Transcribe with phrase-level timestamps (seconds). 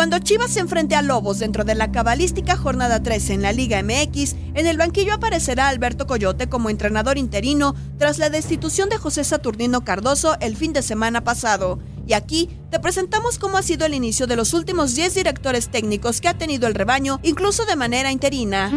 [0.00, 3.82] Cuando Chivas se enfrente a Lobos dentro de la cabalística jornada 13 en la Liga
[3.82, 9.24] MX, en el banquillo aparecerá Alberto Coyote como entrenador interino tras la destitución de José
[9.24, 11.80] Saturnino Cardoso el fin de semana pasado.
[12.06, 16.22] Y aquí te presentamos cómo ha sido el inicio de los últimos 10 directores técnicos
[16.22, 18.72] que ha tenido el rebaño, incluso de manera interina.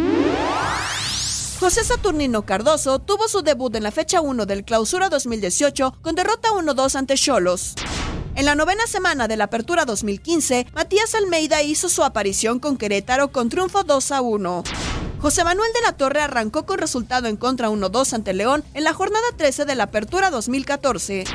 [1.57, 6.49] José Saturnino Cardoso tuvo su debut en la fecha 1 del Clausura 2018 con derrota
[6.49, 7.75] 1-2 ante Cholos.
[8.35, 13.31] En la novena semana de la Apertura 2015, Matías Almeida hizo su aparición con Querétaro
[13.31, 14.63] con triunfo 2 a 1.
[15.19, 18.93] José Manuel de la Torre arrancó con resultado en contra 1-2 ante León en la
[18.93, 21.25] jornada 13 de la Apertura 2014.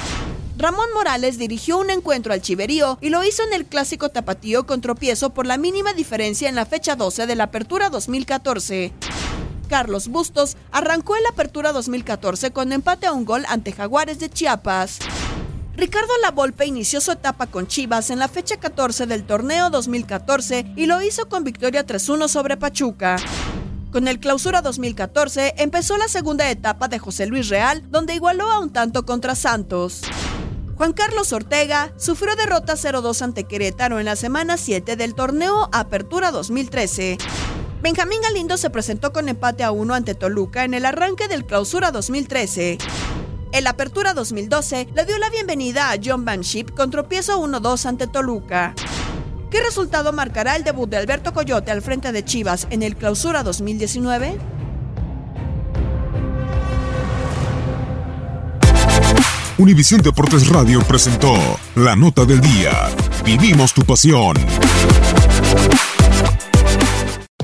[0.56, 4.80] Ramón Morales dirigió un encuentro al Chiverío y lo hizo en el clásico tapatío con
[4.80, 8.92] tropiezo por la mínima diferencia en la fecha 12 de la Apertura 2014.
[9.68, 14.30] Carlos Bustos arrancó en la Apertura 2014 con empate a un gol ante Jaguares de
[14.30, 14.98] Chiapas.
[15.78, 20.86] Ricardo Lavolpe inició su etapa con Chivas en la fecha 14 del torneo 2014 y
[20.86, 23.14] lo hizo con victoria 3-1 sobre Pachuca.
[23.92, 28.58] Con el clausura 2014 empezó la segunda etapa de José Luis Real, donde igualó a
[28.58, 30.02] un tanto contra Santos.
[30.74, 36.32] Juan Carlos Ortega sufrió derrota 0-2 ante Querétaro en la semana 7 del torneo Apertura
[36.32, 37.18] 2013.
[37.82, 41.92] Benjamín Galindo se presentó con empate a 1 ante Toluca en el arranque del clausura
[41.92, 42.78] 2013.
[43.52, 48.06] El Apertura 2012 le dio la bienvenida a John Van Schip con tropiezo 1-2 ante
[48.06, 48.74] Toluca.
[49.50, 53.42] ¿Qué resultado marcará el debut de Alberto Coyote al frente de Chivas en el Clausura
[53.42, 54.38] 2019?
[59.56, 61.34] Univisión Deportes Radio presentó
[61.74, 62.90] La Nota del Día.
[63.24, 64.36] Vivimos tu pasión.